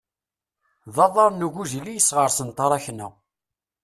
D 0.93 0.97
aḍar 1.05 1.31
n 1.33 1.45
ugujil 1.47 1.87
i 1.89 1.95
yesɣersen 1.95 2.49
taṛakna. 2.57 3.07